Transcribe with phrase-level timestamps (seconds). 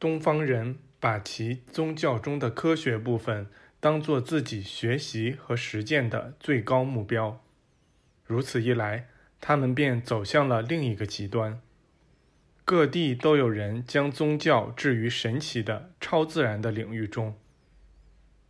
[0.00, 3.46] 东方人把其宗教中的科学部分
[3.78, 7.44] 当做自己学习和实践的最高目标。
[8.24, 9.08] 如此一来，
[9.42, 11.60] 他们便走向了另一个极端。
[12.64, 17.38] 各地都有人将宗教置于神奇的、超自然的领域中。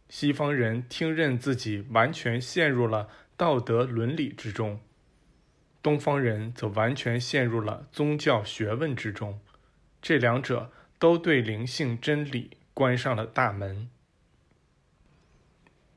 [0.09, 4.80] 西方人听任自己完全陷入了道德伦理之中，
[5.82, 9.41] 东方人则完全陷入了宗教学问之中。
[10.03, 10.71] 这两者
[11.01, 13.91] 都对灵性真理关上了大门。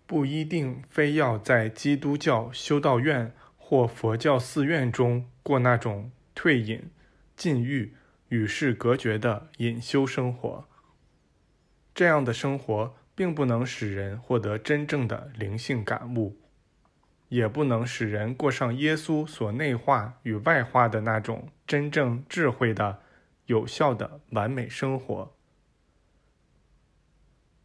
[0.08, 6.90] 不一定非要在基督教修道院或佛教寺院中过那种退隐、
[7.38, 7.94] 禁欲。
[8.30, 10.68] 与世隔绝的隐修生活，
[11.94, 16.36] 这样的生活并不能使人获得真正的灵性感悟，
[17.30, 23.03] 也不能使人过上耶稣所内化与外化的那种真正智慧的、
[23.46, 25.36] 有效的完美生活。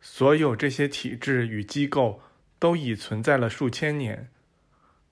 [0.01, 2.20] 所有这些体制与机构
[2.59, 4.31] 都已存在了数千年，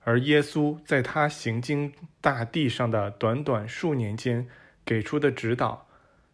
[0.01, 4.47] 而耶稣在他行经大地上的短短数年间。
[4.87, 5.85] 给出的指导，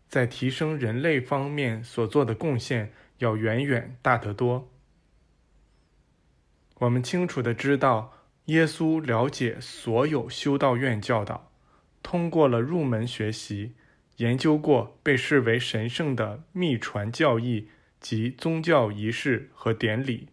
[0.08, 4.70] 在提升人类方面所做的贡献要远远大得多。
[6.75, 8.14] 我们清楚的知道，
[8.45, 11.52] 耶稣了解所有修道院教导，
[12.03, 13.73] 通过了入门学习，
[14.17, 17.69] 研究过被视为神圣的秘传教义
[18.00, 20.30] 及宗教仪式和典礼，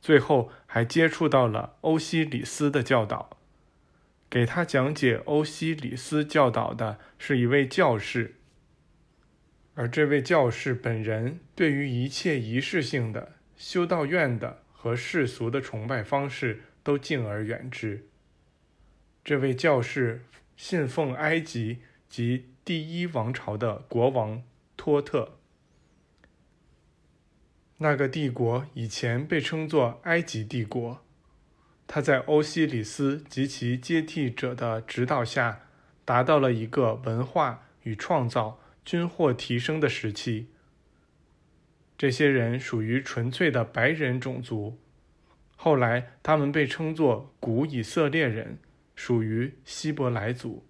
[0.00, 3.38] 最后还接触到了欧西里斯的教导。
[4.30, 8.36] 给他讲解欧西里斯教导的是一位教士，
[9.74, 18.06] 而这位教士本人对于一切仪式性的、修道院的和世俗的崇拜方式都敬而远之。
[19.22, 20.24] 这位教士
[20.56, 21.80] 信奉埃及
[22.12, 24.42] 及第一王朝的国王
[24.76, 25.38] 托特，
[27.78, 31.00] 那个帝国以前被称作埃及帝国。
[31.86, 35.62] 他在欧西里斯及其接替者的指导下，
[36.04, 40.48] 达到了一个文化与创造均获提升的时期。
[41.96, 44.78] 这些人属于纯粹的白人种族，
[45.56, 48.58] 后来他们被称作古以色列人，
[48.94, 50.66] 属于希伯来族。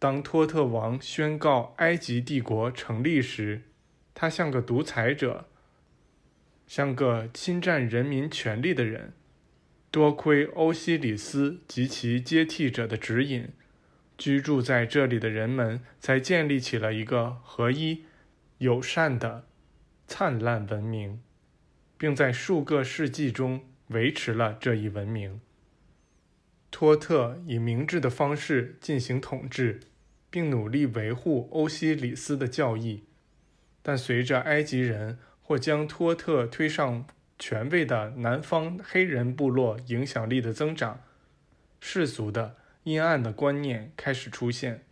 [0.00, 3.64] 当托特王宣告埃及帝国成立时，
[4.14, 5.46] 他像个独裁者，
[6.66, 9.12] 像个侵占人民权利的人。
[9.90, 13.50] 多亏欧西里斯及其接替者的指引，
[14.16, 18.04] 居住在这里的人们才建立起了一个合一、
[18.56, 19.44] 友善的
[20.06, 21.20] 灿烂文明，
[21.98, 25.40] 并在数个世纪中维持了这一文明。
[26.70, 29.80] 托特以明智的方式进行统治，
[30.30, 33.04] 并努力维护欧西里斯的教义，
[33.82, 37.06] 但随着埃及人或将托特推上。
[37.42, 41.00] 权位的南方黑人部落影响力的增长，
[41.80, 44.84] 世俗的阴暗的观念开始出现。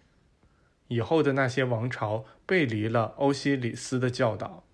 [0.86, 4.64] 以后的那些王朝背离了欧西里斯的教导，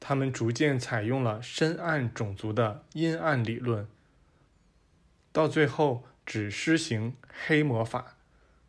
[0.00, 3.86] 他们逐渐采用了深暗种族的阴暗理论，
[5.32, 8.16] 到最后只施行黑魔法。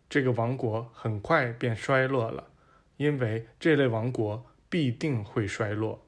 [0.10, 2.50] 这个王国很快便衰落了，
[2.98, 6.06] 因为这类王国必定会衰落。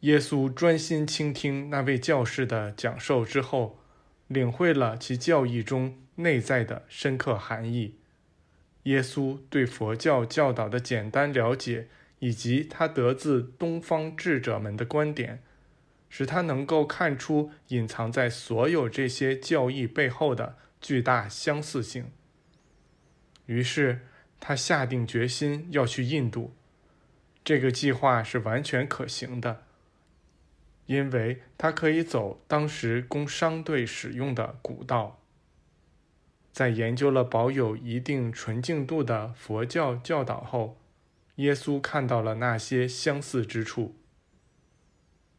[0.00, 3.78] 耶稣专心倾听那位教士的讲授之后，
[4.26, 7.98] 领会了其教义中内在的深刻含义。
[8.82, 15.42] 耶稣对佛教教导的简单了解，以及他得自东方智者们的观点，
[16.08, 22.10] 使他能够看出隐藏在所有这些教义背后的巨大相似性。
[23.46, 24.06] 于是，
[24.40, 26.54] 他下定决心要去印度。
[27.44, 29.62] 这个计划是完全可行的。
[30.86, 35.20] 因为他可以走当时供商队使用的古道。
[36.52, 40.78] 在研究了保有一定纯净度的佛教教导后，
[41.36, 43.94] 耶稣看到了那些相似之处。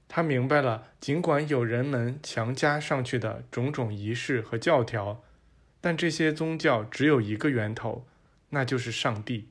[0.08, 5.22] 他明白了，尽管有人们强加上去的种种仪式和教条，
[5.82, 8.08] 但这些宗教只有一个源头，
[8.50, 9.50] 那就是上帝。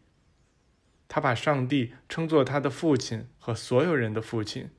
[1.08, 4.70] 他把上帝称作他的父亲和所有人的父亲。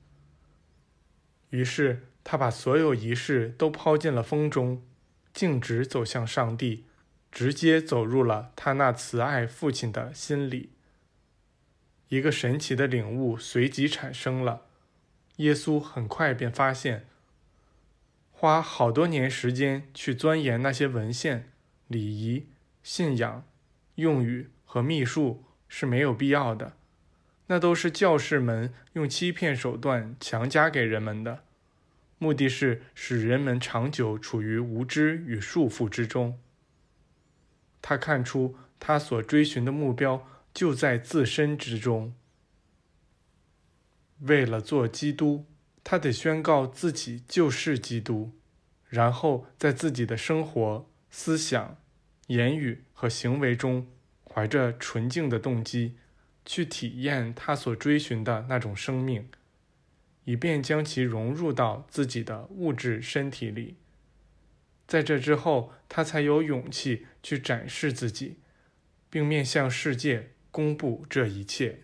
[1.52, 4.84] 于是，他把所有仪式都抛进了风中，
[5.34, 6.86] 径直走向上帝，
[7.32, 10.72] 直接走入了他那慈爱父亲的心里。
[12.10, 14.67] 一个神奇的领悟随即产生了。
[15.38, 17.06] 耶稣很快便发现，
[18.32, 21.52] 花好多年时间去钻研那些文献、
[21.88, 22.48] 礼仪、
[22.84, 23.44] 信仰、
[23.96, 26.74] 用语和秘术是没有必要的，
[27.48, 31.44] 那都是教士们用欺骗手段强加给人们的，
[32.18, 36.40] 目的是使人们长久处于无知与束缚之中。
[37.82, 42.14] 他看出他所追寻的目标就在自身之中。
[44.22, 45.46] 为了做基督，
[45.84, 48.32] 他得宣告自己就是基督，
[48.90, 51.78] 然后在自己的生活、思想、
[52.28, 53.88] 言语和行为中，
[54.24, 55.98] 怀着纯净的动机，
[56.46, 59.30] 去体验他所追寻的那种生命，
[60.26, 63.76] 以便将其融入到自己的物质身体里。
[64.88, 68.38] 在这之后，他才有勇气去展示自己，
[69.10, 71.84] 并面向世界公布这一切。